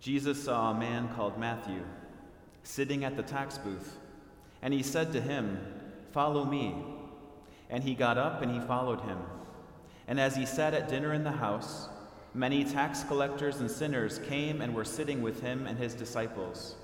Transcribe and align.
Jesus 0.00 0.42
saw 0.42 0.70
a 0.70 0.78
man 0.78 1.08
called 1.14 1.38
Matthew 1.38 1.82
sitting 2.62 3.04
at 3.04 3.16
the 3.16 3.22
tax 3.22 3.58
booth, 3.58 3.98
and 4.62 4.72
he 4.72 4.82
said 4.82 5.12
to 5.12 5.20
him, 5.20 5.58
Follow 6.12 6.44
me. 6.44 6.74
And 7.68 7.84
he 7.84 7.94
got 7.94 8.18
up 8.18 8.42
and 8.42 8.52
he 8.52 8.60
followed 8.66 9.00
him. 9.02 9.18
And 10.08 10.18
as 10.18 10.34
he 10.34 10.44
sat 10.44 10.74
at 10.74 10.88
dinner 10.88 11.12
in 11.12 11.22
the 11.22 11.30
house, 11.30 11.88
many 12.34 12.64
tax 12.64 13.04
collectors 13.04 13.60
and 13.60 13.70
sinners 13.70 14.18
came 14.26 14.60
and 14.60 14.74
were 14.74 14.84
sitting 14.84 15.22
with 15.22 15.40
him 15.40 15.66
and 15.66 15.78
his 15.78 15.94
disciples. 15.94 16.74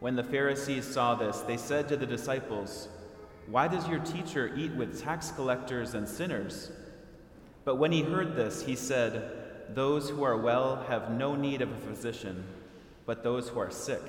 When 0.00 0.16
the 0.16 0.24
Pharisees 0.24 0.84
saw 0.84 1.14
this, 1.14 1.40
they 1.40 1.56
said 1.56 1.88
to 1.88 1.96
the 1.96 2.06
disciples, 2.06 2.88
Why 3.46 3.68
does 3.68 3.88
your 3.88 4.00
teacher 4.00 4.52
eat 4.54 4.72
with 4.72 5.00
tax 5.00 5.30
collectors 5.30 5.94
and 5.94 6.06
sinners? 6.06 6.72
But 7.64 7.76
when 7.76 7.92
he 7.92 8.02
heard 8.02 8.34
this, 8.36 8.62
he 8.66 8.76
said, 8.76 9.41
Those 9.74 10.10
who 10.10 10.22
are 10.22 10.36
well 10.36 10.84
have 10.88 11.10
no 11.10 11.34
need 11.34 11.62
of 11.62 11.72
a 11.72 11.86
physician, 11.86 12.44
but 13.06 13.22
those 13.22 13.48
who 13.48 13.58
are 13.58 13.70
sick. 13.70 14.02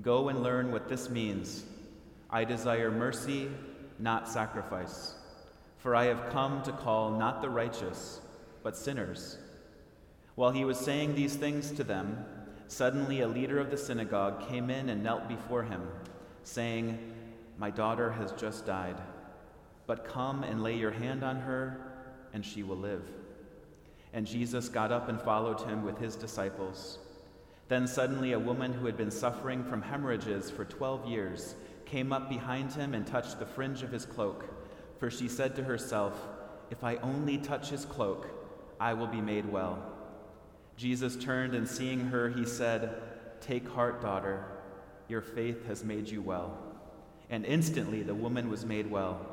Go 0.00 0.28
and 0.28 0.44
learn 0.44 0.70
what 0.70 0.88
this 0.88 1.10
means. 1.10 1.64
I 2.30 2.44
desire 2.44 2.92
mercy, 2.92 3.48
not 3.98 4.28
sacrifice. 4.28 5.14
For 5.78 5.96
I 5.96 6.04
have 6.04 6.30
come 6.30 6.62
to 6.62 6.72
call 6.72 7.10
not 7.10 7.42
the 7.42 7.50
righteous, 7.50 8.20
but 8.62 8.76
sinners. 8.76 9.38
While 10.36 10.52
he 10.52 10.64
was 10.64 10.78
saying 10.78 11.16
these 11.16 11.34
things 11.34 11.72
to 11.72 11.82
them, 11.82 12.24
suddenly 12.68 13.22
a 13.22 13.28
leader 13.28 13.58
of 13.58 13.72
the 13.72 13.76
synagogue 13.76 14.48
came 14.48 14.70
in 14.70 14.88
and 14.88 15.02
knelt 15.02 15.26
before 15.26 15.64
him, 15.64 15.82
saying, 16.44 16.96
My 17.58 17.70
daughter 17.70 18.12
has 18.12 18.30
just 18.32 18.66
died, 18.66 19.00
but 19.88 20.04
come 20.04 20.44
and 20.44 20.62
lay 20.62 20.76
your 20.76 20.92
hand 20.92 21.24
on 21.24 21.40
her, 21.40 21.80
and 22.32 22.46
she 22.46 22.62
will 22.62 22.76
live. 22.76 23.02
And 24.12 24.26
Jesus 24.26 24.68
got 24.68 24.92
up 24.92 25.08
and 25.08 25.20
followed 25.20 25.60
him 25.60 25.84
with 25.84 25.98
his 25.98 26.16
disciples. 26.16 26.98
Then 27.68 27.86
suddenly 27.86 28.32
a 28.32 28.38
woman 28.38 28.72
who 28.72 28.86
had 28.86 28.96
been 28.96 29.10
suffering 29.10 29.62
from 29.62 29.82
hemorrhages 29.82 30.50
for 30.50 30.64
12 30.64 31.06
years 31.06 31.54
came 31.86 32.12
up 32.12 32.28
behind 32.28 32.72
him 32.72 32.94
and 32.94 33.06
touched 33.06 33.38
the 33.38 33.46
fringe 33.46 33.82
of 33.82 33.92
his 33.92 34.04
cloak. 34.04 34.44
For 34.98 35.10
she 35.10 35.28
said 35.28 35.54
to 35.56 35.64
herself, 35.64 36.26
If 36.70 36.82
I 36.82 36.96
only 36.96 37.38
touch 37.38 37.70
his 37.70 37.84
cloak, 37.84 38.28
I 38.80 38.94
will 38.94 39.06
be 39.06 39.20
made 39.20 39.50
well. 39.50 39.80
Jesus 40.76 41.16
turned 41.16 41.54
and 41.54 41.68
seeing 41.68 42.00
her, 42.00 42.30
he 42.30 42.44
said, 42.44 43.02
Take 43.40 43.68
heart, 43.68 44.00
daughter, 44.00 44.44
your 45.08 45.20
faith 45.20 45.66
has 45.66 45.84
made 45.84 46.08
you 46.08 46.22
well. 46.22 46.56
And 47.28 47.44
instantly 47.44 48.02
the 48.02 48.14
woman 48.14 48.50
was 48.50 48.64
made 48.64 48.90
well. 48.90 49.26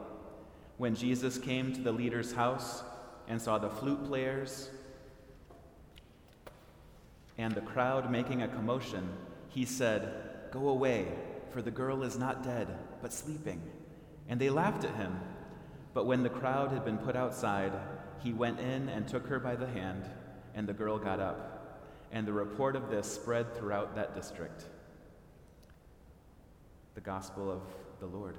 When 0.77 0.93
Jesus 0.93 1.37
came 1.37 1.73
to 1.73 1.81
the 1.81 1.91
leader's 1.91 2.33
house 2.33 2.83
and 3.27 3.41
saw 3.41 3.57
the 3.57 3.69
flute 3.69 4.05
players 4.05 4.69
and 7.37 7.53
the 7.53 7.61
crowd 7.61 8.11
making 8.11 8.41
a 8.41 8.47
commotion, 8.47 9.09
he 9.49 9.65
said, 9.65 10.49
Go 10.51 10.69
away, 10.69 11.07
for 11.51 11.61
the 11.61 11.71
girl 11.71 12.03
is 12.03 12.17
not 12.17 12.43
dead, 12.43 12.67
but 13.01 13.13
sleeping. 13.13 13.61
And 14.27 14.39
they 14.39 14.49
laughed 14.49 14.83
at 14.83 14.95
him. 14.95 15.19
But 15.93 16.05
when 16.05 16.23
the 16.23 16.29
crowd 16.29 16.71
had 16.71 16.83
been 16.83 16.97
put 16.97 17.15
outside, 17.15 17.73
he 18.23 18.33
went 18.33 18.59
in 18.59 18.89
and 18.89 19.07
took 19.07 19.27
her 19.27 19.39
by 19.39 19.55
the 19.55 19.67
hand, 19.67 20.03
and 20.55 20.67
the 20.67 20.73
girl 20.73 20.97
got 20.97 21.19
up. 21.19 21.85
And 22.11 22.25
the 22.25 22.33
report 22.33 22.75
of 22.75 22.89
this 22.89 23.11
spread 23.11 23.55
throughout 23.55 23.95
that 23.95 24.15
district. 24.15 24.63
The 26.95 27.01
Gospel 27.01 27.51
of 27.51 27.61
the 27.99 28.07
Lord. 28.07 28.37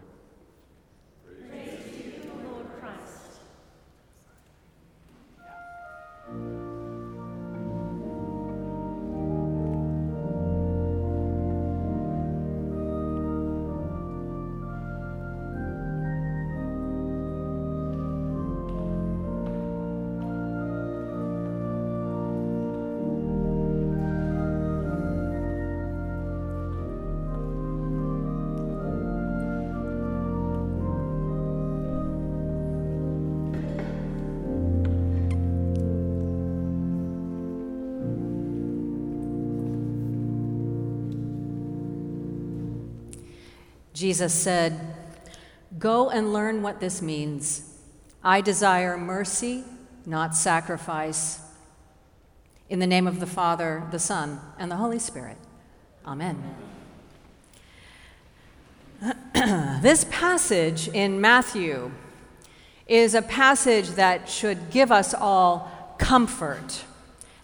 Jesus 43.99 44.33
said, 44.33 44.95
Go 45.77 46.09
and 46.09 46.33
learn 46.33 46.63
what 46.63 46.79
this 46.79 47.03
means. 47.03 47.77
I 48.23 48.41
desire 48.41 48.97
mercy, 48.97 49.65
not 50.07 50.37
sacrifice. 50.37 51.41
In 52.69 52.79
the 52.79 52.87
name 52.87 53.09
of 53.09 53.19
the 53.19 53.27
Father, 53.27 53.83
the 53.91 53.99
Son, 53.99 54.41
and 54.57 54.71
the 54.71 54.77
Holy 54.77 55.01
Spirit. 55.01 55.37
Amen. 56.07 56.55
this 59.83 60.07
passage 60.09 60.87
in 60.87 61.21
Matthew 61.21 61.91
is 62.87 63.17
a 63.17 63.23
passage 63.23 63.89
that 63.91 64.29
should 64.29 64.71
give 64.71 64.93
us 64.93 65.13
all 65.13 65.97
comfort. 65.99 66.85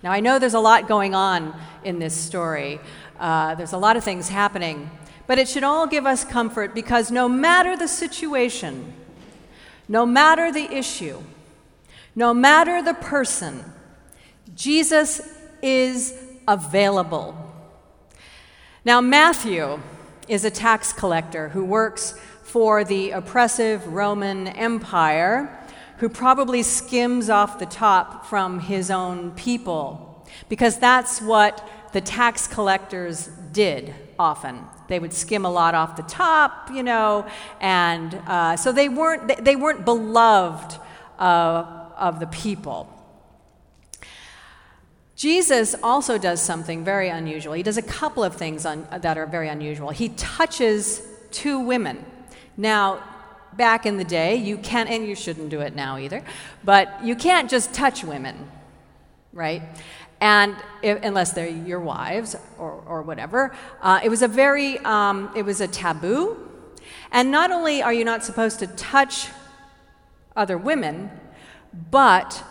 Now, 0.04 0.12
I 0.12 0.20
know 0.20 0.38
there's 0.38 0.54
a 0.54 0.60
lot 0.60 0.86
going 0.86 1.16
on 1.16 1.52
in 1.82 1.98
this 1.98 2.14
story, 2.14 2.78
uh, 3.18 3.56
there's 3.56 3.72
a 3.72 3.78
lot 3.78 3.96
of 3.96 4.04
things 4.04 4.28
happening. 4.28 4.88
But 5.26 5.38
it 5.38 5.48
should 5.48 5.64
all 5.64 5.86
give 5.86 6.06
us 6.06 6.24
comfort 6.24 6.74
because 6.74 7.10
no 7.10 7.28
matter 7.28 7.76
the 7.76 7.88
situation, 7.88 8.92
no 9.88 10.04
matter 10.04 10.52
the 10.52 10.70
issue, 10.72 11.22
no 12.14 12.34
matter 12.34 12.82
the 12.82 12.94
person, 12.94 13.64
Jesus 14.54 15.20
is 15.62 16.14
available. 16.46 17.36
Now, 18.84 19.00
Matthew 19.00 19.80
is 20.28 20.44
a 20.44 20.50
tax 20.50 20.92
collector 20.92 21.48
who 21.50 21.64
works 21.64 22.18
for 22.42 22.84
the 22.84 23.10
oppressive 23.12 23.86
Roman 23.86 24.48
Empire, 24.48 25.58
who 25.98 26.08
probably 26.08 26.62
skims 26.62 27.30
off 27.30 27.58
the 27.58 27.66
top 27.66 28.26
from 28.26 28.60
his 28.60 28.90
own 28.90 29.30
people, 29.32 30.26
because 30.48 30.78
that's 30.78 31.22
what 31.22 31.66
the 31.92 32.00
tax 32.00 32.46
collectors 32.46 33.28
did 33.52 33.94
often. 34.18 34.60
They 34.88 34.98
would 34.98 35.12
skim 35.12 35.44
a 35.44 35.50
lot 35.50 35.74
off 35.74 35.96
the 35.96 36.02
top, 36.02 36.70
you 36.72 36.82
know, 36.82 37.26
and 37.60 38.14
uh, 38.26 38.56
so 38.56 38.72
they 38.72 38.88
weren't, 38.88 39.44
they, 39.44 39.56
weren't 39.56 39.84
beloved 39.84 40.78
uh, 41.18 41.90
of 41.96 42.20
the 42.20 42.26
people. 42.26 42.90
Jesus 45.16 45.74
also 45.82 46.18
does 46.18 46.42
something 46.42 46.84
very 46.84 47.08
unusual. 47.08 47.54
He 47.54 47.62
does 47.62 47.76
a 47.76 47.82
couple 47.82 48.24
of 48.24 48.34
things 48.34 48.66
on, 48.66 48.86
that 48.90 49.16
are 49.16 49.26
very 49.26 49.48
unusual. 49.48 49.90
He 49.90 50.08
touches 50.10 51.02
two 51.30 51.60
women. 51.60 52.04
Now, 52.56 53.02
back 53.56 53.86
in 53.86 53.96
the 53.96 54.04
day, 54.04 54.36
you 54.36 54.58
can't, 54.58 54.90
and 54.90 55.06
you 55.06 55.14
shouldn't 55.14 55.48
do 55.48 55.60
it 55.60 55.74
now 55.74 55.98
either, 55.98 56.24
but 56.64 57.04
you 57.04 57.14
can't 57.14 57.48
just 57.48 57.72
touch 57.72 58.04
women, 58.04 58.50
right? 59.32 59.62
And 60.24 60.56
if, 60.80 61.02
unless 61.02 61.32
they're 61.32 61.50
your 61.50 61.80
wives 61.80 62.34
or, 62.58 62.82
or 62.86 63.02
whatever, 63.02 63.54
uh, 63.82 64.00
it 64.02 64.08
was 64.08 64.22
a 64.22 64.28
very, 64.28 64.78
um, 64.78 65.30
it 65.36 65.44
was 65.44 65.60
a 65.60 65.68
taboo. 65.68 66.48
And 67.12 67.30
not 67.30 67.50
only 67.50 67.82
are 67.82 67.92
you 67.92 68.06
not 68.06 68.24
supposed 68.24 68.58
to 68.60 68.66
touch 68.68 69.28
other 70.34 70.56
women, 70.56 71.10
but 71.90 72.42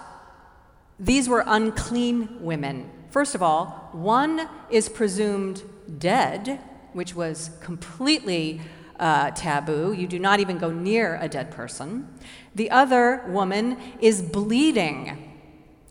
these 0.99 1.27
were 1.27 1.43
unclean 1.47 2.43
women. 2.43 2.91
First 3.09 3.33
of 3.33 3.41
all, 3.41 3.89
one 3.91 4.47
is 4.69 4.87
presumed 4.87 5.63
dead, 5.97 6.59
which 6.93 7.15
was 7.15 7.49
completely 7.59 8.61
uh, 8.99 9.31
taboo. 9.31 9.93
You 9.93 10.05
do 10.05 10.19
not 10.19 10.39
even 10.39 10.59
go 10.59 10.69
near 10.69 11.17
a 11.19 11.27
dead 11.27 11.49
person. 11.49 12.07
The 12.53 12.69
other 12.69 13.23
woman 13.29 13.77
is 13.99 14.21
bleeding 14.21 15.22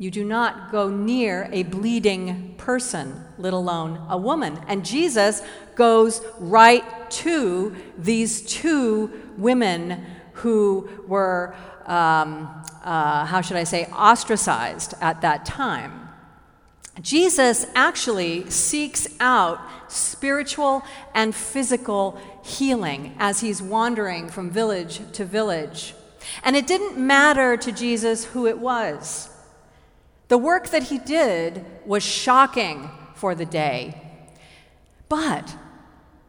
you 0.03 0.11
do 0.11 0.25
not 0.25 0.73
go 0.73 0.89
near 0.89 1.49
a 1.53 1.63
bleeding 1.63 2.57
person, 2.59 3.25
let 3.39 3.53
alone 3.53 4.05
a 4.09 4.19
woman. 4.19 4.59
And 4.67 4.85
Jesus 4.85 5.43
goes 5.77 6.21
right 6.41 6.83
to 7.23 7.77
these 7.97 8.43
two 8.43 9.13
women 9.39 10.05
who 10.33 10.89
were, 11.07 11.55
um, 11.87 12.65
uh, 12.83 13.27
how 13.27 13.43
should 13.43 13.57
I 13.57 13.63
say, 13.63 13.87
ostracized 13.93 14.95
at 15.01 15.21
that 15.21 15.47
time. 15.47 16.09
Jesus 17.01 17.65
actually 17.77 18.51
seeks 18.51 19.07
out 19.21 19.61
spiritual 19.87 20.83
and 21.15 21.33
physical 21.33 22.21
healing 22.43 23.15
as 23.21 23.39
he's 23.39 23.63
wandering 23.63 24.29
from 24.29 24.51
village 24.51 25.01
to 25.13 25.25
village. 25.25 25.95
And 26.43 26.57
it 26.57 26.67
didn't 26.67 26.99
matter 26.99 27.57
to 27.57 27.71
Jesus 27.71 28.25
who 28.25 28.49
it 28.49 28.59
was. 28.59 29.29
The 30.33 30.39
work 30.39 30.71
that 30.71 30.85
he 30.85 30.97
did 30.97 31.63
was 31.85 32.03
shocking 32.03 32.89
for 33.15 33.35
the 33.35 33.45
day. 33.45 34.01
But 35.11 35.55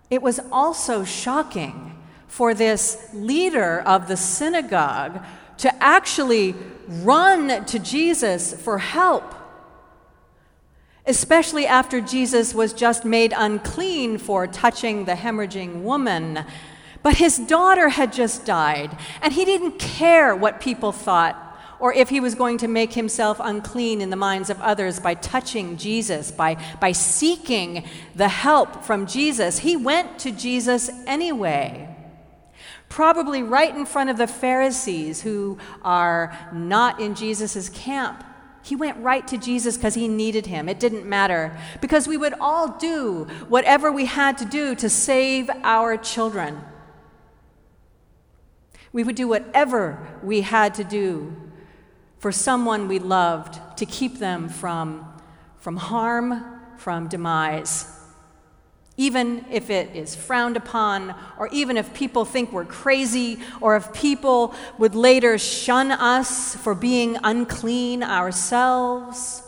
it 0.10 0.22
was 0.22 0.42
also 0.52 1.06
shocking 1.06 1.98
for 2.28 2.54
this 2.54 3.08
leader 3.14 3.80
of 3.80 4.10
the 4.10 4.18
synagogue 4.18 5.24
to 5.60 5.74
actually 5.82 6.54
run 6.90 7.64
to 7.64 7.80
Jesus 7.80 8.54
for 8.62 8.78
help, 8.80 9.34
especially 11.08 11.66
after 11.66 12.02
Jesus 12.02 12.54
was 12.54 12.74
just 12.74 13.06
made 13.06 13.34
unclean 13.34 14.18
for 14.18 14.48
touching 14.48 15.06
the 15.06 15.14
hemorrhaging 15.14 15.82
woman. 15.82 16.44
But 17.04 17.16
his 17.16 17.38
daughter 17.38 17.88
had 17.88 18.12
just 18.12 18.46
died, 18.46 18.98
and 19.22 19.32
he 19.32 19.46
didn't 19.46 19.80
care 19.80 20.36
what 20.36 20.60
people 20.60 20.92
thought 20.92 21.53
or 21.84 21.94
if 21.94 22.08
he 22.08 22.22
was 22.22 22.34
going 22.34 22.58
to 22.58 22.68
make 22.70 22.94
himself 22.94 23.42
unclean 23.44 24.00
in 24.00 24.10
the 24.10 24.16
minds 24.16 24.50
of 24.50 24.58
others 24.62 25.02
by 25.02 25.14
touching 25.16 25.76
Jesus, 25.76 26.32
by, 26.32 26.56
by 26.80 26.94
seeking 26.94 27.86
the 28.16 28.30
help 28.30 28.86
from 28.86 29.06
Jesus. 29.06 29.60
He 29.60 29.76
went 29.76 30.18
to 30.20 30.32
Jesus 30.32 30.90
anyway. 31.06 31.94
Probably 32.88 33.44
right 33.44 33.76
in 33.76 33.86
front 33.86 34.10
of 34.10 34.18
the 34.18 34.28
Pharisees 34.28 35.24
who 35.24 35.58
are 35.82 36.34
not 36.54 37.02
in 37.02 37.16
Jesus' 37.16 37.68
camp. 37.68 38.24
He 38.64 38.78
went 38.78 39.04
right 39.04 39.28
to 39.28 39.38
Jesus 39.38 39.76
because 39.76 39.96
he 39.96 40.08
needed 40.08 40.46
him. 40.46 40.70
It 40.70 40.80
didn't 40.80 41.06
matter. 41.06 41.60
Because 41.82 42.08
we 42.08 42.16
would 42.16 42.36
all 42.40 42.78
do 42.78 43.26
whatever 43.50 43.92
we 43.92 44.06
had 44.06 44.38
to 44.38 44.46
do 44.46 44.74
to 44.76 44.90
save 44.90 45.50
our 45.64 45.98
children. 45.98 46.62
We 48.94 49.04
would 49.04 49.18
do 49.18 49.28
whatever 49.28 50.08
we 50.24 50.40
had 50.44 50.76
to 50.76 50.86
do 50.86 51.43
for 52.24 52.32
someone 52.32 52.88
we 52.88 53.00
loved 53.00 53.60
to 53.78 53.86
keep 53.86 54.18
them 54.18 54.48
from, 54.48 55.06
from 55.58 55.76
harm, 55.76 56.42
from 56.78 57.10
demise. 57.10 58.00
Even 58.96 59.46
if 59.52 59.70
it 59.70 59.94
is 59.94 60.16
frowned 60.16 60.56
upon, 60.56 61.14
or 61.38 61.50
even 61.52 61.76
if 61.76 61.94
people 61.94 62.24
think 62.24 62.54
we're 62.54 62.64
crazy, 62.64 63.40
or 63.60 63.76
if 63.76 63.92
people 63.92 64.56
would 64.78 64.96
later 64.96 65.38
shun 65.38 65.92
us 65.92 66.56
for 66.56 66.74
being 66.74 67.18
unclean 67.26 68.02
ourselves, 68.02 69.44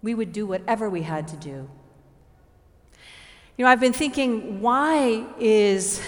we 0.00 0.14
would 0.14 0.32
do 0.32 0.46
whatever 0.46 0.88
we 0.88 1.02
had 1.02 1.28
to 1.28 1.36
do. 1.36 1.68
You 3.58 3.66
know, 3.66 3.66
I've 3.66 3.78
been 3.78 3.92
thinking, 3.92 4.62
why 4.62 5.26
is 5.38 6.00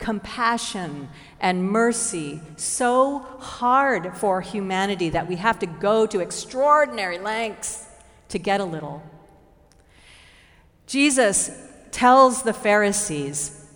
compassion 0.00 1.08
and 1.40 1.70
mercy 1.70 2.40
so 2.56 3.20
hard 3.38 4.16
for 4.16 4.40
humanity 4.40 5.10
that 5.10 5.28
we 5.28 5.36
have 5.36 5.58
to 5.60 5.66
go 5.66 6.06
to 6.06 6.20
extraordinary 6.20 7.18
lengths 7.18 7.86
to 8.30 8.38
get 8.38 8.60
a 8.60 8.64
little. 8.64 9.02
Jesus 10.86 11.50
tells 11.92 12.42
the 12.42 12.52
Pharisees, 12.52 13.66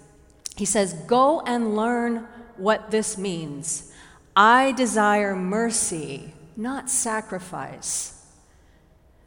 He 0.56 0.65
says, 0.65 0.94
Go 1.06 1.41
and 1.43 1.76
learn 1.76 2.26
what 2.56 2.91
this 2.91 3.17
means. 3.19 3.93
I 4.35 4.73
desire 4.73 5.37
mercy, 5.37 6.32
not 6.56 6.91
sacrifice. 6.91 8.25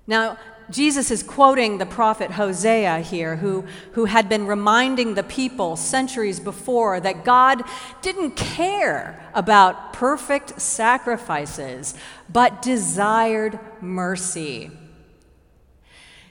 Now, 0.06 0.38
Jesus 0.70 1.12
is 1.12 1.24
quoting 1.24 1.78
the 1.78 1.86
prophet 1.86 2.32
Hosea 2.32 3.00
here, 3.00 3.38
who, 3.38 3.66
who 3.94 4.06
had 4.06 4.28
been 4.28 4.48
reminding 4.48 5.14
the 5.14 5.24
people 5.24 5.76
centuries 5.78 6.40
before 6.40 7.00
that 7.00 7.24
God 7.24 7.64
didn't 8.02 8.32
care 8.32 9.26
about 9.34 9.94
perfect 9.94 10.60
sacrifices, 10.60 11.96
but 12.30 12.62
desired 12.62 13.60
mercy. 13.82 14.72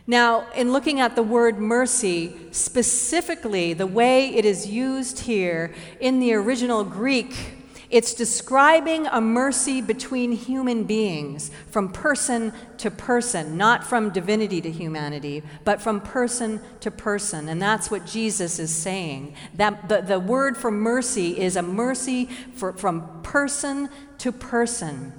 Now, 0.06 0.48
in 0.52 0.70
looking 0.70 1.00
at 1.00 1.16
the 1.16 1.22
word 1.22 1.58
mercy, 1.58 2.36
specifically 2.52 3.72
the 3.72 3.88
way 3.88 4.28
it 4.34 4.44
is 4.44 4.68
used 4.68 5.20
here 5.20 5.74
in 5.98 6.20
the 6.20 6.34
original 6.34 6.84
Greek, 6.84 7.55
it's 7.88 8.14
describing 8.14 9.06
a 9.06 9.20
mercy 9.20 9.80
between 9.80 10.32
human 10.32 10.84
beings, 10.84 11.50
from 11.70 11.92
person 11.92 12.52
to 12.78 12.90
person, 12.90 13.56
not 13.56 13.84
from 13.84 14.10
divinity 14.10 14.60
to 14.60 14.70
humanity, 14.70 15.42
but 15.64 15.80
from 15.80 16.00
person 16.00 16.60
to 16.80 16.90
person. 16.90 17.48
And 17.48 17.62
that's 17.62 17.90
what 17.90 18.06
Jesus 18.06 18.58
is 18.58 18.74
saying. 18.74 19.34
That 19.54 19.88
the, 19.88 20.00
the 20.00 20.18
word 20.18 20.56
for 20.56 20.70
mercy 20.70 21.38
is 21.38 21.56
a 21.56 21.62
mercy 21.62 22.26
for, 22.54 22.72
from 22.72 23.22
person 23.22 23.88
to 24.18 24.32
person. 24.32 25.12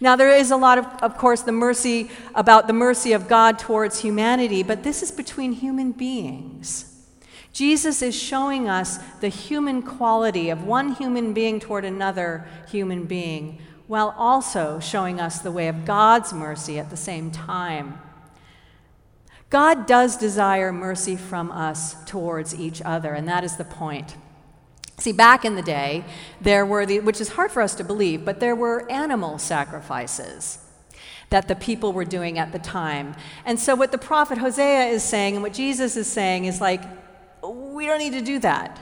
Now, 0.00 0.16
there 0.16 0.30
is 0.30 0.50
a 0.50 0.56
lot 0.56 0.78
of, 0.78 0.86
of 1.02 1.16
course, 1.16 1.42
the 1.42 1.52
mercy 1.52 2.10
about 2.34 2.66
the 2.66 2.72
mercy 2.72 3.12
of 3.12 3.28
God 3.28 3.58
towards 3.58 4.00
humanity, 4.00 4.62
but 4.62 4.82
this 4.82 5.02
is 5.02 5.10
between 5.10 5.52
human 5.52 5.92
beings. 5.92 6.91
Jesus 7.52 8.00
is 8.00 8.20
showing 8.20 8.68
us 8.68 8.98
the 9.20 9.28
human 9.28 9.82
quality 9.82 10.48
of 10.48 10.64
one 10.64 10.94
human 10.94 11.34
being 11.34 11.60
toward 11.60 11.84
another 11.84 12.46
human 12.68 13.04
being, 13.04 13.60
while 13.86 14.14
also 14.16 14.80
showing 14.80 15.20
us 15.20 15.38
the 15.38 15.52
way 15.52 15.68
of 15.68 15.84
God's 15.84 16.32
mercy 16.32 16.78
at 16.78 16.88
the 16.88 16.96
same 16.96 17.30
time. 17.30 18.00
God 19.50 19.86
does 19.86 20.16
desire 20.16 20.72
mercy 20.72 21.14
from 21.14 21.50
us 21.50 22.02
towards 22.04 22.54
each 22.54 22.80
other, 22.80 23.12
and 23.12 23.28
that 23.28 23.44
is 23.44 23.56
the 23.56 23.64
point. 23.64 24.16
See, 24.98 25.12
back 25.12 25.44
in 25.44 25.56
the 25.56 25.62
day, 25.62 26.06
there 26.40 26.64
were 26.64 26.86
the, 26.86 27.00
which 27.00 27.20
is 27.20 27.30
hard 27.30 27.50
for 27.50 27.60
us 27.60 27.74
to 27.74 27.84
believe, 27.84 28.24
but 28.24 28.40
there 28.40 28.56
were 28.56 28.90
animal 28.90 29.38
sacrifices 29.38 30.58
that 31.28 31.48
the 31.48 31.56
people 31.56 31.92
were 31.92 32.04
doing 32.04 32.38
at 32.38 32.52
the 32.52 32.58
time. 32.58 33.14
And 33.44 33.58
so, 33.58 33.74
what 33.74 33.92
the 33.92 33.98
prophet 33.98 34.38
Hosea 34.38 34.86
is 34.86 35.02
saying 35.02 35.34
and 35.34 35.42
what 35.42 35.52
Jesus 35.52 35.96
is 35.96 36.06
saying 36.06 36.46
is 36.46 36.60
like, 36.60 36.82
we 37.72 37.86
don't 37.86 37.98
need 37.98 38.12
to 38.12 38.22
do 38.22 38.38
that. 38.40 38.78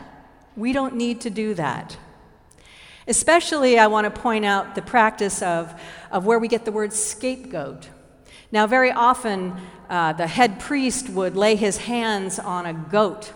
We 0.57 0.73
don't 0.73 0.97
need 0.97 1.21
to 1.23 1.31
do 1.31 1.55
that. 1.55 1.97
Especially, 3.07 3.79
I 3.79 3.87
want 3.87 4.13
to 4.13 4.21
point 4.21 4.45
out 4.45 4.75
the 4.75 4.83
practice 4.83 5.43
of, 5.43 5.81
of 6.11 6.27
where 6.27 6.39
we 6.39 6.49
get 6.49 6.65
the 6.65 6.73
word 6.73 6.93
scapegoat. 6.93 7.89
Now, 8.53 8.67
very 8.67 8.91
often, 8.91 9.57
uh, 9.89 10.13
the 10.13 10.27
head 10.27 10.61
priest 10.61 11.09
would 11.09 11.37
lay 11.37 11.57
his 11.57 11.79
hands 11.79 12.39
on 12.39 12.67
a 12.67 12.75
goat, 12.75 13.33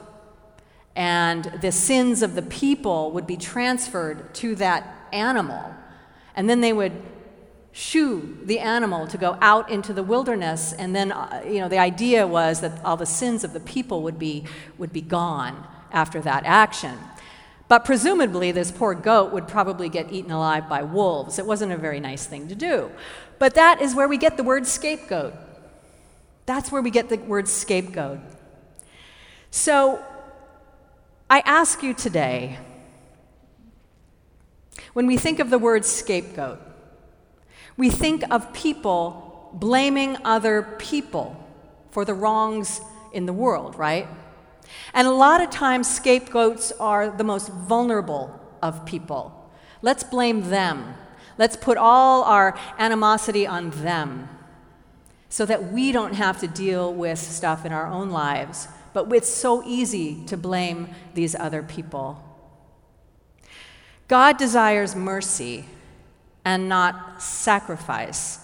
and 0.96 1.44
the 1.60 1.72
sins 1.72 2.22
of 2.22 2.34
the 2.34 2.42
people 2.42 3.12
would 3.12 3.26
be 3.26 3.36
transferred 3.36 4.34
to 4.36 4.54
that 4.56 5.08
animal. 5.12 5.74
And 6.36 6.50
then 6.50 6.60
they 6.60 6.72
would 6.72 6.92
shoo 7.76 8.38
the 8.44 8.60
animal 8.60 9.04
to 9.04 9.18
go 9.18 9.36
out 9.40 9.68
into 9.68 9.92
the 9.92 10.02
wilderness 10.02 10.72
and 10.74 10.94
then 10.94 11.10
uh, 11.10 11.42
you 11.44 11.58
know 11.58 11.68
the 11.68 11.76
idea 11.76 12.24
was 12.24 12.60
that 12.60 12.80
all 12.84 12.96
the 12.96 13.04
sins 13.04 13.42
of 13.42 13.52
the 13.52 13.58
people 13.58 14.00
would 14.00 14.16
be 14.16 14.44
would 14.78 14.92
be 14.92 15.00
gone 15.00 15.66
after 15.90 16.20
that 16.20 16.44
action. 16.46 16.96
But 17.66 17.84
presumably 17.84 18.52
this 18.52 18.70
poor 18.70 18.94
goat 18.94 19.32
would 19.32 19.48
probably 19.48 19.88
get 19.88 20.12
eaten 20.12 20.30
alive 20.30 20.68
by 20.68 20.84
wolves. 20.84 21.40
It 21.40 21.46
wasn't 21.46 21.72
a 21.72 21.76
very 21.76 21.98
nice 21.98 22.26
thing 22.26 22.46
to 22.46 22.54
do. 22.54 22.92
But 23.40 23.54
that 23.54 23.82
is 23.82 23.92
where 23.92 24.06
we 24.06 24.18
get 24.18 24.36
the 24.36 24.44
word 24.44 24.68
scapegoat. 24.68 25.34
That's 26.46 26.70
where 26.70 26.80
we 26.80 26.92
get 26.92 27.08
the 27.08 27.16
word 27.16 27.48
scapegoat. 27.48 28.20
So 29.50 30.00
i 31.28 31.40
ask 31.40 31.82
you 31.82 31.94
today 31.94 32.58
when 34.92 35.06
we 35.06 35.16
think 35.16 35.40
of 35.40 35.50
the 35.50 35.58
word 35.58 35.84
scapegoat 35.84 36.60
we 37.76 37.90
think 37.90 38.24
of 38.30 38.52
people 38.52 39.50
blaming 39.52 40.16
other 40.24 40.62
people 40.78 41.40
for 41.90 42.04
the 42.04 42.14
wrongs 42.14 42.80
in 43.12 43.26
the 43.26 43.32
world, 43.32 43.76
right? 43.76 44.08
And 44.92 45.06
a 45.06 45.12
lot 45.12 45.40
of 45.40 45.50
times, 45.50 45.88
scapegoats 45.88 46.72
are 46.72 47.10
the 47.10 47.24
most 47.24 47.48
vulnerable 47.48 48.40
of 48.62 48.84
people. 48.84 49.50
Let's 49.82 50.02
blame 50.02 50.50
them. 50.50 50.94
Let's 51.36 51.56
put 51.56 51.76
all 51.76 52.24
our 52.24 52.58
animosity 52.78 53.46
on 53.46 53.70
them 53.70 54.28
so 55.28 55.44
that 55.46 55.72
we 55.72 55.92
don't 55.92 56.14
have 56.14 56.40
to 56.40 56.46
deal 56.46 56.94
with 56.94 57.18
stuff 57.18 57.66
in 57.66 57.72
our 57.72 57.86
own 57.86 58.10
lives. 58.10 58.68
But 58.92 59.12
it's 59.12 59.28
so 59.28 59.64
easy 59.66 60.24
to 60.26 60.36
blame 60.36 60.90
these 61.14 61.34
other 61.34 61.62
people. 61.62 62.22
God 64.06 64.36
desires 64.38 64.94
mercy 64.94 65.64
and 66.44 66.68
not 66.68 67.22
sacrifice, 67.22 68.38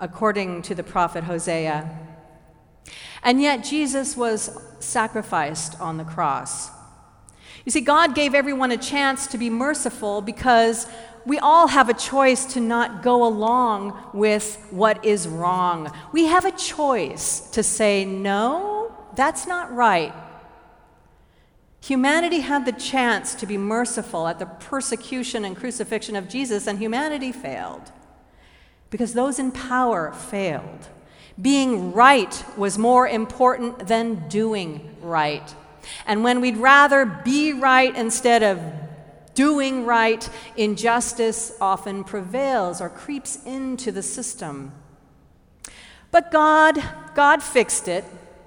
according 0.00 0.62
to 0.62 0.74
the 0.74 0.82
prophet 0.82 1.24
Hosea. 1.24 1.88
And 3.22 3.40
yet, 3.40 3.64
Jesus 3.64 4.16
was 4.16 4.56
sacrificed 4.78 5.80
on 5.80 5.96
the 5.96 6.04
cross. 6.04 6.70
You 7.64 7.72
see, 7.72 7.80
God 7.80 8.14
gave 8.14 8.34
everyone 8.34 8.70
a 8.70 8.76
chance 8.76 9.26
to 9.28 9.38
be 9.38 9.50
merciful 9.50 10.20
because 10.22 10.86
we 11.26 11.38
all 11.38 11.66
have 11.66 11.88
a 11.88 11.94
choice 11.94 12.46
to 12.54 12.60
not 12.60 13.02
go 13.02 13.26
along 13.26 14.10
with 14.14 14.56
what 14.70 15.04
is 15.04 15.28
wrong. 15.28 15.92
We 16.12 16.26
have 16.26 16.46
a 16.46 16.52
choice 16.52 17.40
to 17.50 17.62
say, 17.62 18.04
no, 18.04 18.96
that's 19.14 19.46
not 19.46 19.70
right. 19.74 20.14
Humanity 21.80 22.40
had 22.40 22.66
the 22.66 22.72
chance 22.72 23.34
to 23.36 23.46
be 23.46 23.56
merciful 23.56 24.26
at 24.26 24.38
the 24.38 24.46
persecution 24.46 25.44
and 25.44 25.56
crucifixion 25.56 26.16
of 26.16 26.28
Jesus, 26.28 26.66
and 26.66 26.78
humanity 26.78 27.32
failed 27.32 27.92
because 28.90 29.14
those 29.14 29.38
in 29.38 29.52
power 29.52 30.12
failed. 30.12 30.88
Being 31.40 31.92
right 31.92 32.44
was 32.56 32.78
more 32.78 33.06
important 33.06 33.86
than 33.86 34.28
doing 34.28 34.96
right. 35.00 35.54
And 36.06 36.24
when 36.24 36.40
we'd 36.40 36.56
rather 36.56 37.04
be 37.04 37.52
right 37.52 37.94
instead 37.94 38.42
of 38.42 38.60
doing 39.34 39.84
right, 39.84 40.28
injustice 40.56 41.56
often 41.60 42.02
prevails 42.02 42.80
or 42.80 42.88
creeps 42.88 43.44
into 43.44 43.92
the 43.92 44.02
system. 44.02 44.72
But 46.10 46.32
God, 46.32 46.82
God 47.14 47.42
fixed 47.42 47.86
it. 47.86 48.04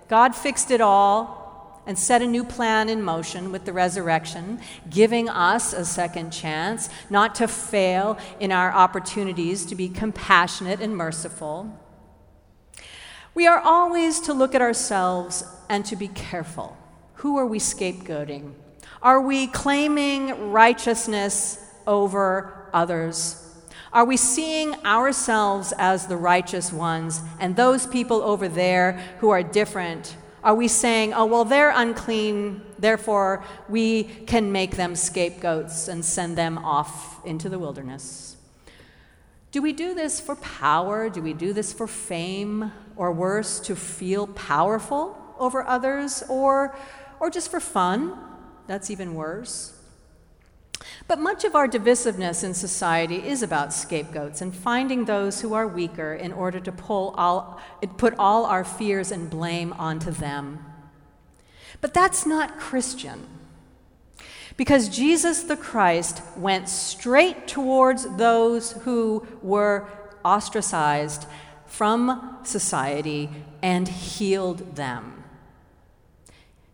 God 0.10 0.36
fixed 0.36 0.70
it 0.70 0.82
all 0.82 1.41
and 1.86 1.98
set 1.98 2.22
a 2.22 2.28
new 2.28 2.44
plan 2.44 2.90
in 2.90 3.02
motion 3.02 3.52
with 3.52 3.66
the 3.66 3.74
resurrection, 3.74 4.60
giving 4.90 5.28
us 5.30 5.74
a 5.74 5.86
second 5.86 6.32
chance 6.32 6.90
not 7.10 7.36
to 7.36 7.48
fail 7.48 8.18
in 8.40 8.52
our 8.52 8.72
opportunities 8.72 9.66
to 9.66 9.76
be 9.76 9.90
compassionate 9.90 10.80
and 10.80 10.96
merciful. 10.96 11.78
We 13.34 13.48
are 13.48 13.60
always 13.60 14.20
to 14.22 14.34
look 14.34 14.54
at 14.54 14.62
ourselves 14.62 15.44
and 15.70 15.86
to 15.86 15.96
be 15.96 16.10
careful. 16.10 16.78
Who 17.16 17.38
are 17.38 17.46
we 17.46 17.60
scapegoating? 17.60 18.54
Are 19.02 19.22
we 19.22 19.48
claiming 19.48 20.52
righteousness 20.52 21.58
over 21.88 22.70
others? 22.74 23.38
Are 23.94 24.06
we 24.06 24.16
seeing 24.16 24.76
ourselves 24.86 25.74
as 25.78 26.08
the 26.08 26.18
righteous 26.18 26.72
ones 26.72 27.22
and 27.40 27.56
those 27.56 27.88
people 27.88 28.22
over 28.22 28.48
there 28.48 28.94
who 29.20 29.30
are 29.30 29.44
different? 29.44 30.16
Are 30.44 30.56
we 30.56 30.68
saying, 30.68 31.14
oh, 31.14 31.26
well, 31.26 31.46
they're 31.46 31.70
unclean, 31.70 32.62
therefore 32.80 33.44
we 33.70 34.04
can 34.04 34.52
make 34.52 34.76
them 34.76 34.96
scapegoats 34.96 35.88
and 35.88 36.04
send 36.04 36.36
them 36.36 36.58
off 36.58 37.24
into 37.26 37.48
the 37.48 37.60
wilderness? 37.60 38.38
Do 39.52 39.62
we 39.62 39.74
do 39.74 39.94
this 39.94 40.20
for 40.20 40.36
power? 40.38 41.10
Do 41.10 41.22
we 41.22 41.34
do 41.34 41.54
this 41.54 41.74
for 41.74 41.86
fame? 41.86 42.72
Or 42.96 43.12
worse, 43.12 43.60
to 43.62 43.76
feel 43.76 44.28
powerful 44.28 45.18
over 45.38 45.68
others? 45.68 46.24
Or, 46.30 46.76
or 47.20 47.30
just 47.30 47.52
for 47.52 47.60
fun? 47.60 48.18
That's 48.68 48.90
even 48.90 49.14
worse. 49.14 49.78
But 51.08 51.20
much 51.20 51.44
of 51.44 51.56
our 51.56 51.68
divisiveness 51.68 52.44
in 52.44 52.54
society 52.54 53.28
is 53.28 53.44
about 53.44 53.74
scapegoats 53.74 54.42
and 54.42 54.54
finding 54.54 55.06
those 55.06 55.42
who 55.42 55.54
are 55.54 55.68
weaker 55.68 56.14
in 56.14 56.32
order 56.32 56.60
to 56.60 56.72
pull 56.72 57.14
all, 57.18 57.60
put 57.98 58.14
all 58.18 58.46
our 58.46 58.64
fears 58.64 59.12
and 59.12 59.30
blame 59.30 59.74
onto 59.74 60.12
them. 60.12 60.66
But 61.82 61.94
that's 61.94 62.26
not 62.26 62.60
Christian. 62.60 63.28
Because 64.58 64.90
Jesus 64.90 65.44
the 65.44 65.58
Christ 65.58 66.22
went 66.38 66.70
straight 66.70 67.48
towards 67.48 68.06
those 68.18 68.74
who 68.74 69.26
were 69.42 69.90
ostracized 70.24 71.26
from 71.66 72.38
society 72.44 73.30
and 73.62 73.88
healed 73.88 74.76
them. 74.76 75.21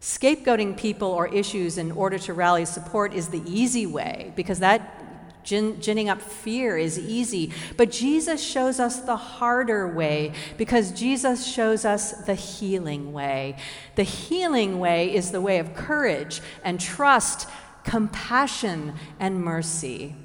Scapegoating 0.02 0.78
people 0.78 1.10
or 1.10 1.28
issues 1.28 1.78
in 1.78 1.92
order 1.92 2.20
to 2.20 2.34
rally 2.34 2.66
support 2.66 3.14
is 3.14 3.30
the 3.30 3.42
easy 3.46 3.86
way 3.86 4.32
because 4.36 4.60
that 4.60 4.98
gin, 5.44 5.82
ginning 5.82 6.10
up 6.10 6.22
fear 6.22 6.78
is 6.78 7.00
easy. 7.00 7.52
But 7.78 7.92
Jesus 7.92 8.44
shows 8.44 8.80
us 8.80 9.00
the 9.00 9.16
harder 9.16 9.88
way 9.88 10.34
because 10.58 10.92
Jesus 10.92 11.48
shows 11.48 11.86
us 11.86 12.12
the 12.26 12.36
healing 12.36 13.12
way. 13.12 13.58
The 13.96 14.04
healing 14.04 14.80
way 14.80 15.16
is 15.16 15.32
the 15.32 15.42
way 15.42 15.58
of 15.58 15.74
courage 15.74 16.42
and 16.64 16.80
trust, 16.80 17.50
compassion 17.84 18.94
and 19.20 19.42
mercy. 19.42 20.16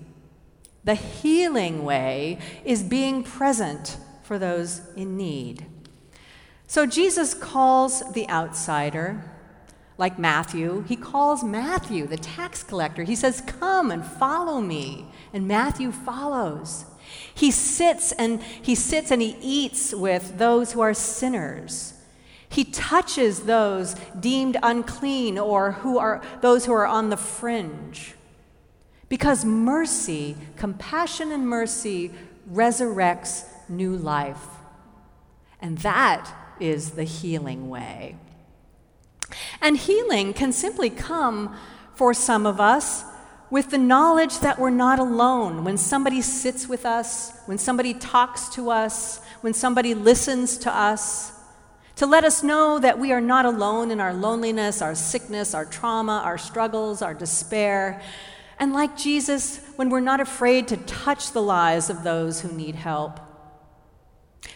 The 0.85 0.97
healing 0.97 1.85
way 1.85 2.39
is 2.65 2.83
being 2.83 3.23
present 3.23 3.97
for 4.25 4.39
those 4.39 4.83
in 4.97 5.17
need. 5.17 5.67
So 6.67 6.87
Jesus 6.87 7.35
calls 7.35 8.13
the 8.13 8.29
outsider 8.29 9.32
like 9.99 10.19
Matthew, 10.19 10.85
he 10.89 10.97
calls 10.97 11.45
Matthew, 11.45 12.07
the 12.07 12.17
tax 12.17 12.63
collector. 12.63 13.03
He 13.05 13.15
says, 13.15 13.43
Come 13.43 13.91
and 13.91 14.05
follow 14.05 14.61
me. 14.61 15.07
And 15.33 15.47
Matthew 15.47 15.93
follows. 15.93 16.87
He 17.35 17.51
sits 17.51 18.13
and 18.13 18.43
he 18.43 18.75
sits 18.75 19.11
and 19.11 19.21
he 19.21 19.37
eats 19.41 19.95
with 19.95 20.39
those 20.39 20.73
who 20.73 20.81
are 20.81 20.95
sinners. 20.95 21.95
He 22.49 22.65
touches 22.65 23.41
those 23.41 23.95
deemed 24.19 24.59
unclean 24.63 25.39
or 25.39 25.73
who 25.73 25.99
are 25.99 26.23
those 26.41 26.67
who 26.67 26.73
are 26.73 26.87
on 26.87 27.11
the 27.11 27.17
fringe. 27.17 28.15
Because 29.09 29.45
mercy, 29.45 30.37
compassion 30.57 31.33
and 31.33 31.47
mercy 31.47 32.13
resurrects 32.51 33.47
new 33.69 33.97
life. 33.97 34.45
And 35.61 35.79
that 35.79 36.31
is 36.61 36.93
the 36.93 37.05
healing 37.05 37.69
way. 37.69 38.17
And 39.63 39.77
healing 39.77 40.35
can 40.35 40.53
simply 40.53 40.91
come 40.91 41.57
for 41.95 42.13
some 42.13 42.45
of 42.45 42.61
us 42.61 43.05
with 43.49 43.71
the 43.71 43.79
knowledge 43.79 44.41
that 44.41 44.59
we're 44.59 44.71
not 44.71 44.99
alone. 44.99 45.63
When 45.63 45.77
somebody 45.77 46.21
sits 46.21 46.69
with 46.69 46.85
us, 46.85 47.33
when 47.47 47.59
somebody 47.59 47.95
talks 47.95 48.49
to 48.51 48.71
us, 48.71 49.21
when 49.43 49.55
somebody 49.55 49.95
listens 49.95 50.59
to 50.59 50.75
us, 50.75 51.33
to 51.97 52.07
let 52.07 52.25
us 52.25 52.43
know 52.43 52.79
that 52.79 52.99
we 52.99 53.13
are 53.13 53.21
not 53.21 53.45
alone 53.45 53.91
in 53.91 54.01
our 54.01 54.15
loneliness, 54.15 54.83
our 54.83 54.95
sickness, 54.95 55.55
our 55.55 55.65
trauma, 55.65 56.23
our 56.25 56.39
struggles, 56.39 57.03
our 57.03 57.15
despair. 57.15 58.03
And 58.59 58.73
like 58.73 58.97
Jesus, 58.97 59.61
when 59.77 59.91
we're 59.91 60.01
not 60.01 60.21
afraid 60.21 60.67
to 60.69 60.77
touch 60.79 61.33
the 61.33 61.43
lives 61.43 61.91
of 61.91 62.03
those 62.03 62.41
who 62.41 62.51
need 62.51 62.75
help. 62.75 63.21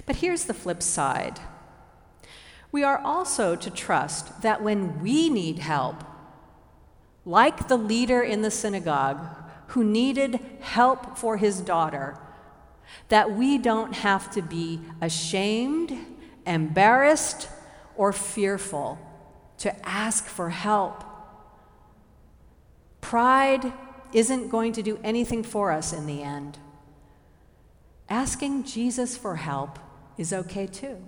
But 0.06 0.16
here's 0.16 0.46
the 0.46 0.54
flip 0.54 0.82
side 0.82 1.38
we 2.76 2.84
are 2.84 2.98
also 2.98 3.56
to 3.56 3.70
trust 3.70 4.42
that 4.42 4.62
when 4.62 5.00
we 5.00 5.30
need 5.30 5.58
help, 5.58 6.04
like 7.24 7.68
the 7.68 7.76
leader 7.78 8.20
in 8.20 8.42
the 8.42 8.50
synagogue 8.50 9.26
who 9.68 9.82
needed 9.82 10.38
help 10.60 11.16
for 11.16 11.38
his 11.38 11.62
daughter, 11.62 12.18
that 13.08 13.32
we 13.32 13.56
don't 13.56 13.94
have 13.94 14.30
to 14.30 14.42
be 14.42 14.78
ashamed, 15.00 15.96
embarrassed, 16.46 17.48
or 17.96 18.12
fearful 18.12 18.98
to 19.56 19.88
ask 19.88 20.26
for 20.26 20.50
help. 20.50 21.02
Pride 23.00 23.72
isn't 24.12 24.50
going 24.50 24.74
to 24.74 24.82
do 24.82 25.00
anything 25.02 25.42
for 25.42 25.72
us 25.72 25.94
in 25.94 26.06
the 26.06 26.22
end. 26.22 26.58
Asking 28.10 28.64
Jesus 28.64 29.16
for 29.16 29.36
help 29.36 29.78
is 30.18 30.30
okay 30.30 30.66
too. 30.66 30.98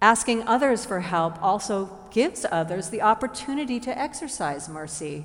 Asking 0.00 0.46
others 0.46 0.84
for 0.84 1.00
help 1.00 1.42
also 1.42 1.90
gives 2.10 2.46
others 2.50 2.90
the 2.90 3.02
opportunity 3.02 3.80
to 3.80 3.98
exercise 3.98 4.68
mercy. 4.68 5.24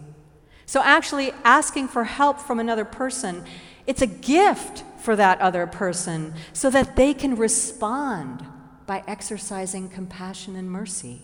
So, 0.65 0.81
actually, 0.81 1.31
asking 1.43 1.89
for 1.89 2.05
help 2.05 2.39
from 2.39 2.59
another 2.59 2.85
person, 2.85 3.43
it's 3.85 4.01
a 4.01 4.07
gift 4.07 4.83
for 4.99 5.15
that 5.15 5.39
other 5.41 5.67
person 5.67 6.33
so 6.53 6.69
that 6.69 6.95
they 6.95 7.13
can 7.13 7.35
respond 7.35 8.45
by 8.85 9.03
exercising 9.07 9.89
compassion 9.89 10.55
and 10.55 10.71
mercy. 10.71 11.21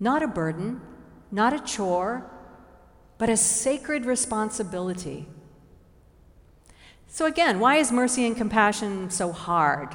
Not 0.00 0.22
a 0.22 0.28
burden, 0.28 0.80
not 1.30 1.52
a 1.52 1.60
chore, 1.60 2.30
but 3.18 3.28
a 3.28 3.36
sacred 3.36 4.06
responsibility. 4.06 5.26
So, 7.08 7.26
again, 7.26 7.60
why 7.60 7.76
is 7.76 7.92
mercy 7.92 8.26
and 8.26 8.36
compassion 8.36 9.10
so 9.10 9.32
hard? 9.32 9.90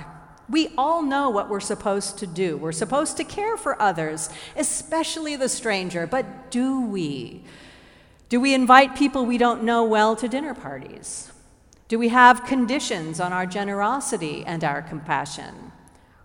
We 0.50 0.72
all 0.78 1.04
know 1.04 1.30
what 1.30 1.50
we're 1.50 1.60
supposed 1.60 2.18
to 2.20 2.28
do. 2.28 2.58
We're 2.58 2.72
supposed 2.72 3.18
to 3.18 3.24
care 3.24 3.56
for 3.56 3.80
others, 3.82 4.30
especially 4.56 5.36
the 5.36 5.50
stranger, 5.50 6.08
but 6.08 6.50
do 6.50 6.82
we? 6.82 7.44
Do 8.30 8.40
we 8.40 8.54
invite 8.54 8.96
people 8.96 9.26
we 9.26 9.38
don't 9.38 9.64
know 9.64 9.84
well 9.84 10.16
to 10.16 10.28
dinner 10.28 10.54
parties? 10.54 11.32
Do 11.88 11.98
we 11.98 12.10
have 12.10 12.46
conditions 12.46 13.20
on 13.20 13.34
our 13.34 13.46
generosity 13.46 14.44
and 14.46 14.64
our 14.64 14.82
compassion? 14.82 15.72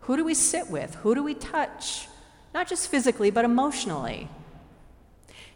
Who 0.02 0.16
do 0.16 0.24
we 0.24 0.34
sit 0.34 0.68
with? 0.68 0.94
Who 0.96 1.14
do 1.14 1.22
we 1.22 1.34
touch? 1.34 2.08
Not 2.52 2.68
just 2.68 2.88
physically, 2.88 3.30
but 3.30 3.44
emotionally. 3.44 4.28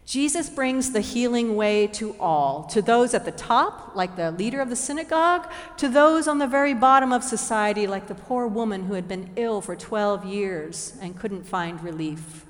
Jesus 0.08 0.48
brings 0.48 0.92
the 0.92 1.02
healing 1.02 1.54
way 1.54 1.86
to 1.88 2.16
all, 2.18 2.64
to 2.64 2.80
those 2.80 3.12
at 3.12 3.26
the 3.26 3.30
top, 3.30 3.94
like 3.94 4.16
the 4.16 4.30
leader 4.30 4.58
of 4.62 4.70
the 4.70 4.76
synagogue, 4.76 5.46
to 5.76 5.86
those 5.86 6.26
on 6.26 6.38
the 6.38 6.46
very 6.46 6.72
bottom 6.72 7.12
of 7.12 7.22
society, 7.22 7.86
like 7.86 8.06
the 8.06 8.14
poor 8.14 8.46
woman 8.46 8.86
who 8.86 8.94
had 8.94 9.06
been 9.06 9.28
ill 9.36 9.60
for 9.60 9.76
12 9.76 10.24
years 10.24 10.96
and 11.02 11.18
couldn't 11.18 11.42
find 11.42 11.84
relief. 11.84 12.46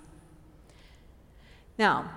Now, 1.77 2.09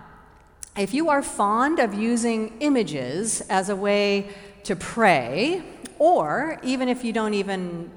if 0.77 0.93
you 0.93 1.09
are 1.09 1.23
fond 1.23 1.79
of 1.79 1.95
using 1.95 2.55
images 2.59 3.41
as 3.49 3.69
a 3.69 3.75
way 3.75 4.29
to 4.65 4.75
pray, 4.75 5.63
or 5.97 6.59
even 6.61 6.87
if 6.87 7.03
you 7.03 7.13
don't 7.13 7.33
even 7.33 7.89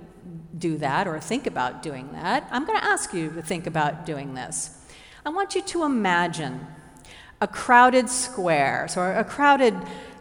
do 0.56 0.78
that 0.78 1.06
or 1.06 1.20
think 1.20 1.46
about 1.46 1.82
doing 1.82 2.10
that, 2.12 2.48
I'm 2.50 2.64
going 2.64 2.78
to 2.78 2.86
ask 2.86 3.12
you 3.12 3.28
to 3.32 3.42
think 3.42 3.66
about 3.66 4.06
doing 4.06 4.32
this. 4.32 4.78
I 5.26 5.28
want 5.28 5.54
you 5.54 5.60
to 5.60 5.84
imagine 5.84 6.66
a 7.44 7.46
crowded 7.46 8.08
square, 8.08 8.88
so 8.88 9.02
a 9.02 9.22
crowded 9.22 9.74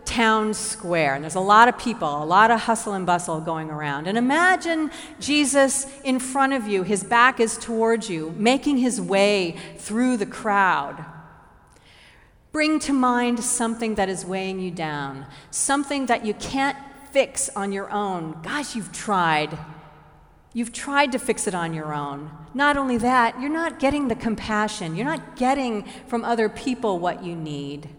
town 0.04 0.54
square, 0.54 1.16
and 1.16 1.24
there's 1.24 1.36
a 1.36 1.40
lot 1.40 1.70
of 1.70 1.78
people, 1.78 2.22
a 2.22 2.26
lot 2.26 2.52
of 2.52 2.60
hustle 2.60 2.92
and 2.92 3.06
bustle 3.06 3.40
going 3.40 3.70
around. 3.70 4.08
And 4.08 4.18
imagine 4.18 4.92
Jesus 5.22 5.88
in 6.04 6.20
front 6.20 6.52
of 6.52 6.68
you, 6.68 6.84
his 6.84 7.02
back 7.02 7.40
is 7.40 7.58
towards 7.58 8.10
you, 8.10 8.36
making 8.38 8.80
his 8.80 9.00
way 9.00 9.56
through 9.78 10.18
the 10.18 10.26
crowd. 10.26 11.06
Bring 12.52 12.78
to 12.80 12.92
mind 12.92 13.40
something 13.40 13.96
that 13.96 14.10
is 14.10 14.26
weighing 14.26 14.60
you 14.60 14.70
down, 14.70 15.26
something 15.50 16.08
that 16.08 16.26
you 16.26 16.34
can't 16.34 16.78
fix 17.12 17.50
on 17.56 17.72
your 17.72 17.90
own. 17.90 18.38
Gosh, 18.44 18.76
you've 18.76 18.92
tried. 18.92 19.58
You've 20.54 20.72
tried 20.72 21.12
to 21.14 21.20
fix 21.20 21.48
it 21.48 21.56
on 21.56 21.74
your 21.74 21.94
own. 21.94 22.30
Not 22.54 22.78
only 22.78 22.98
that, 22.98 23.42
you're 23.42 23.50
not 23.50 23.80
getting 23.80 24.08
the 24.08 24.16
compassion. 24.16 24.96
You're 24.96 25.06
not 25.06 25.36
getting 25.36 25.84
from 26.08 26.24
other 26.24 26.48
people 26.48 27.00
what 27.00 27.24
you 27.24 27.36
need. 27.36 27.90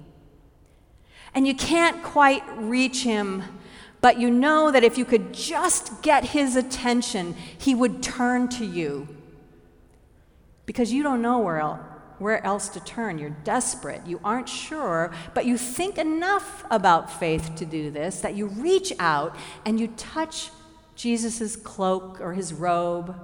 And 1.34 1.48
you 1.48 1.54
can't 1.54 2.00
quite 2.04 2.44
reach 2.56 3.02
him, 3.02 3.42
but 4.00 4.20
you 4.20 4.30
know 4.30 4.70
that 4.70 4.84
if 4.84 4.96
you 4.96 5.04
could 5.04 5.34
just 5.34 6.00
get 6.00 6.26
his 6.26 6.54
attention, 6.54 7.34
he 7.58 7.74
would 7.74 8.04
turn 8.04 8.48
to 8.50 8.64
you. 8.64 9.08
Because 10.64 10.92
you 10.92 11.02
don't 11.02 11.20
know 11.20 11.40
where 11.40 11.58
else, 11.58 11.80
where 12.20 12.44
else 12.46 12.68
to 12.68 12.80
turn. 12.84 13.18
You're 13.18 13.36
desperate. 13.42 14.06
You 14.06 14.20
aren't 14.22 14.48
sure, 14.48 15.12
but 15.34 15.44
you 15.44 15.58
think 15.58 15.98
enough 15.98 16.64
about 16.70 17.12
faith 17.18 17.56
to 17.56 17.66
do 17.66 17.90
this 17.90 18.20
that 18.20 18.36
you 18.36 18.46
reach 18.46 18.92
out 19.00 19.36
and 19.66 19.80
you 19.80 19.88
touch 19.96 20.50
Jesus' 20.94 21.56
cloak 21.56 22.20
or 22.20 22.34
his 22.34 22.52
robe. 22.52 23.14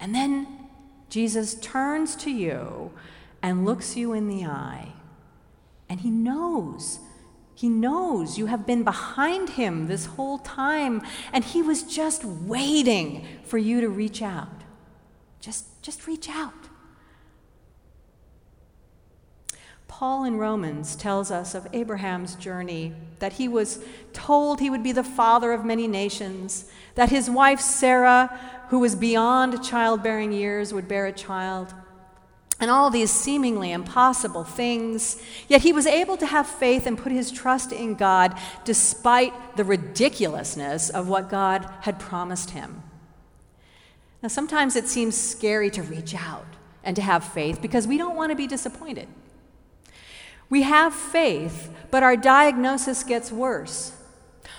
And 0.00 0.14
then 0.14 0.46
Jesus 1.08 1.54
turns 1.56 2.16
to 2.16 2.30
you 2.30 2.92
and 3.42 3.64
looks 3.64 3.96
you 3.96 4.12
in 4.12 4.28
the 4.28 4.44
eye. 4.44 4.92
And 5.88 6.00
he 6.00 6.10
knows. 6.10 7.00
He 7.54 7.68
knows 7.68 8.36
you 8.36 8.46
have 8.46 8.66
been 8.66 8.82
behind 8.82 9.50
him 9.50 9.86
this 9.86 10.06
whole 10.06 10.38
time, 10.38 11.00
and 11.32 11.42
he 11.42 11.62
was 11.62 11.84
just 11.84 12.24
waiting 12.24 13.26
for 13.44 13.56
you 13.56 13.80
to 13.80 13.88
reach 13.88 14.20
out. 14.20 14.62
Just, 15.40 15.80
just 15.80 16.06
reach 16.06 16.28
out. 16.28 16.52
Paul 19.88 20.24
in 20.24 20.36
Romans 20.36 20.96
tells 20.96 21.30
us 21.30 21.54
of 21.54 21.66
Abraham's 21.72 22.34
journey 22.34 22.92
that 23.18 23.34
he 23.34 23.48
was 23.48 23.82
told 24.12 24.60
he 24.60 24.70
would 24.70 24.82
be 24.82 24.92
the 24.92 25.04
father 25.04 25.52
of 25.52 25.64
many 25.64 25.86
nations, 25.86 26.70
that 26.96 27.10
his 27.10 27.30
wife 27.30 27.60
Sarah, 27.60 28.38
who 28.68 28.78
was 28.78 28.94
beyond 28.94 29.64
childbearing 29.64 30.32
years, 30.32 30.72
would 30.72 30.88
bear 30.88 31.06
a 31.06 31.12
child, 31.12 31.72
and 32.58 32.70
all 32.70 32.90
these 32.90 33.10
seemingly 33.10 33.70
impossible 33.70 34.44
things. 34.44 35.22
Yet 35.46 35.62
he 35.62 35.72
was 35.72 35.86
able 35.86 36.16
to 36.16 36.26
have 36.26 36.46
faith 36.46 36.86
and 36.86 36.98
put 36.98 37.12
his 37.12 37.30
trust 37.30 37.70
in 37.70 37.94
God 37.94 38.36
despite 38.64 39.56
the 39.56 39.64
ridiculousness 39.64 40.88
of 40.90 41.08
what 41.08 41.28
God 41.28 41.68
had 41.82 41.98
promised 41.98 42.50
him. 42.50 42.82
Now, 44.22 44.28
sometimes 44.28 44.74
it 44.74 44.88
seems 44.88 45.16
scary 45.16 45.70
to 45.70 45.82
reach 45.82 46.14
out 46.14 46.46
and 46.82 46.96
to 46.96 47.02
have 47.02 47.24
faith 47.24 47.60
because 47.60 47.86
we 47.86 47.98
don't 47.98 48.16
want 48.16 48.30
to 48.30 48.36
be 48.36 48.46
disappointed. 48.46 49.08
We 50.48 50.62
have 50.62 50.94
faith, 50.94 51.70
but 51.90 52.02
our 52.02 52.16
diagnosis 52.16 53.02
gets 53.02 53.32
worse. 53.32 53.92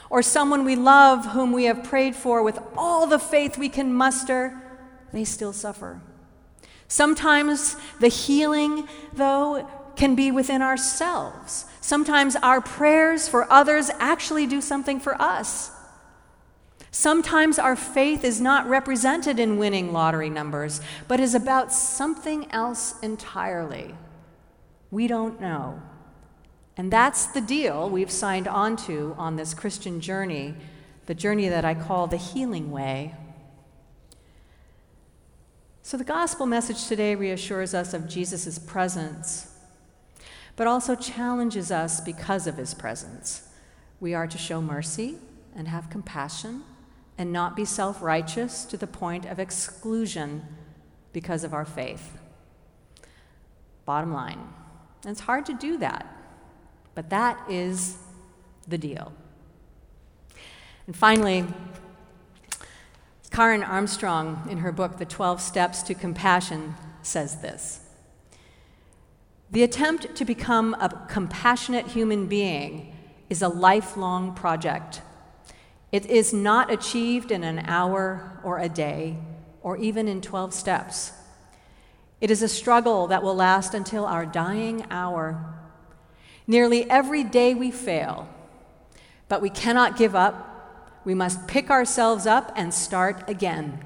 Or 0.09 0.21
someone 0.21 0.63
we 0.63 0.75
love, 0.75 1.27
whom 1.27 1.51
we 1.51 1.65
have 1.65 1.83
prayed 1.83 2.15
for 2.15 2.41
with 2.43 2.59
all 2.75 3.07
the 3.07 3.19
faith 3.19 3.57
we 3.57 3.69
can 3.69 3.93
muster, 3.93 4.61
they 5.11 5.23
still 5.23 5.53
suffer. 5.53 6.01
Sometimes 6.87 7.75
the 7.99 8.07
healing, 8.07 8.87
though, 9.13 9.67
can 9.95 10.15
be 10.15 10.31
within 10.31 10.61
ourselves. 10.61 11.65
Sometimes 11.81 12.35
our 12.37 12.61
prayers 12.61 13.27
for 13.27 13.51
others 13.51 13.89
actually 13.99 14.45
do 14.45 14.61
something 14.61 14.99
for 14.99 15.19
us. 15.21 15.71
Sometimes 16.91 17.59
our 17.59 17.75
faith 17.75 18.23
is 18.23 18.39
not 18.39 18.67
represented 18.67 19.39
in 19.39 19.57
winning 19.57 19.91
lottery 19.91 20.29
numbers, 20.29 20.81
but 21.07 21.19
is 21.19 21.35
about 21.35 21.73
something 21.73 22.49
else 22.51 22.99
entirely. 23.01 23.93
We 24.91 25.07
don't 25.07 25.41
know. 25.41 25.81
And 26.77 26.93
that's 26.93 27.27
the 27.27 27.41
deal 27.41 27.89
we've 27.89 28.11
signed 28.11 28.47
on 28.47 28.77
to 28.85 29.15
on 29.17 29.35
this 29.35 29.53
Christian 29.53 29.99
journey, 29.99 30.55
the 31.07 31.15
journey 31.15 31.49
that 31.49 31.65
I 31.65 31.73
call 31.73 32.07
the 32.07 32.17
healing 32.17 32.71
way. 32.71 33.15
So, 35.81 35.97
the 35.97 36.03
gospel 36.03 36.45
message 36.45 36.87
today 36.87 37.15
reassures 37.15 37.73
us 37.73 37.93
of 37.93 38.07
Jesus' 38.07 38.59
presence, 38.59 39.55
but 40.55 40.67
also 40.67 40.95
challenges 40.95 41.71
us 41.71 42.01
because 42.01 42.45
of 42.45 42.57
his 42.57 42.73
presence. 42.73 43.47
We 43.99 44.13
are 44.13 44.27
to 44.27 44.37
show 44.37 44.61
mercy 44.61 45.17
and 45.55 45.67
have 45.67 45.89
compassion 45.89 46.63
and 47.17 47.31
not 47.31 47.55
be 47.55 47.65
self 47.65 48.01
righteous 48.01 48.65
to 48.65 48.77
the 48.77 48.85
point 48.85 49.25
of 49.25 49.39
exclusion 49.39 50.45
because 51.13 51.43
of 51.43 51.53
our 51.53 51.65
faith. 51.65 52.19
Bottom 53.85 54.13
line. 54.13 54.53
And 55.03 55.11
it's 55.11 55.21
hard 55.21 55.45
to 55.47 55.53
do 55.53 55.77
that, 55.77 56.05
but 56.95 57.09
that 57.09 57.49
is 57.49 57.97
the 58.67 58.77
deal. 58.77 59.13
And 60.85 60.95
finally, 60.95 61.45
Karen 63.31 63.63
Armstrong, 63.63 64.47
in 64.49 64.59
her 64.59 64.71
book, 64.71 64.97
The 64.97 65.05
12 65.05 65.41
Steps 65.41 65.83
to 65.83 65.93
Compassion, 65.93 66.75
says 67.01 67.41
this 67.41 67.81
The 69.51 69.63
attempt 69.63 70.15
to 70.15 70.25
become 70.25 70.75
a 70.79 71.05
compassionate 71.07 71.87
human 71.87 72.27
being 72.27 72.95
is 73.29 73.41
a 73.41 73.49
lifelong 73.49 74.33
project. 74.33 75.01
It 75.91 76.05
is 76.05 76.33
not 76.33 76.71
achieved 76.71 77.31
in 77.31 77.43
an 77.43 77.59
hour 77.59 78.39
or 78.43 78.59
a 78.59 78.69
day 78.69 79.17
or 79.61 79.77
even 79.77 80.07
in 80.07 80.21
12 80.21 80.53
steps. 80.53 81.11
It 82.19 82.31
is 82.31 82.41
a 82.41 82.47
struggle 82.47 83.07
that 83.07 83.21
will 83.21 83.35
last 83.35 83.73
until 83.73 84.05
our 84.05 84.25
dying 84.25 84.85
hour. 84.89 85.53
Nearly 86.47 86.89
every 86.89 87.23
day 87.23 87.53
we 87.53 87.71
fail, 87.71 88.27
but 89.27 89.41
we 89.41 89.49
cannot 89.49 89.97
give 89.97 90.15
up. 90.15 91.01
We 91.05 91.13
must 91.13 91.47
pick 91.47 91.69
ourselves 91.69 92.25
up 92.25 92.51
and 92.55 92.73
start 92.73 93.29
again. 93.29 93.85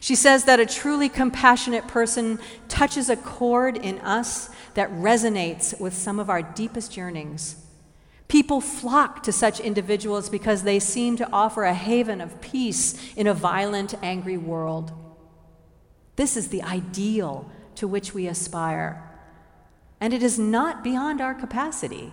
She 0.00 0.14
says 0.14 0.44
that 0.44 0.60
a 0.60 0.66
truly 0.66 1.08
compassionate 1.08 1.86
person 1.86 2.38
touches 2.68 3.08
a 3.08 3.16
chord 3.16 3.76
in 3.76 3.98
us 4.00 4.50
that 4.74 4.90
resonates 4.90 5.78
with 5.80 5.94
some 5.94 6.18
of 6.18 6.28
our 6.28 6.42
deepest 6.42 6.96
yearnings. 6.96 7.56
People 8.28 8.60
flock 8.60 9.22
to 9.22 9.32
such 9.32 9.60
individuals 9.60 10.28
because 10.28 10.62
they 10.62 10.78
seem 10.78 11.16
to 11.16 11.30
offer 11.32 11.64
a 11.64 11.74
haven 11.74 12.20
of 12.20 12.40
peace 12.40 13.14
in 13.14 13.26
a 13.26 13.34
violent, 13.34 13.94
angry 14.02 14.36
world. 14.36 14.92
This 16.16 16.36
is 16.36 16.48
the 16.48 16.62
ideal 16.62 17.50
to 17.76 17.88
which 17.88 18.14
we 18.14 18.26
aspire. 18.26 19.02
And 20.00 20.12
it 20.12 20.22
is 20.22 20.38
not 20.38 20.84
beyond 20.84 21.20
our 21.20 21.34
capacity. 21.34 22.12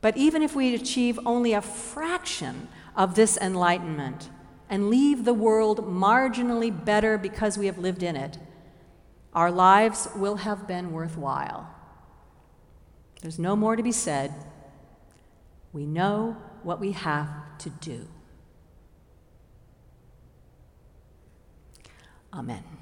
But 0.00 0.16
even 0.16 0.42
if 0.42 0.54
we 0.54 0.74
achieve 0.74 1.18
only 1.26 1.52
a 1.52 1.62
fraction 1.62 2.68
of 2.96 3.14
this 3.14 3.36
enlightenment 3.36 4.30
and 4.70 4.90
leave 4.90 5.24
the 5.24 5.34
world 5.34 5.86
marginally 5.86 6.70
better 6.84 7.18
because 7.18 7.58
we 7.58 7.66
have 7.66 7.78
lived 7.78 8.02
in 8.02 8.16
it, 8.16 8.38
our 9.34 9.50
lives 9.50 10.08
will 10.16 10.36
have 10.36 10.66
been 10.66 10.92
worthwhile. 10.92 11.74
There's 13.22 13.38
no 13.38 13.56
more 13.56 13.76
to 13.76 13.82
be 13.82 13.92
said. 13.92 14.32
We 15.72 15.86
know 15.86 16.36
what 16.62 16.80
we 16.80 16.92
have 16.92 17.28
to 17.58 17.70
do. 17.70 18.08
Amen. 22.38 22.77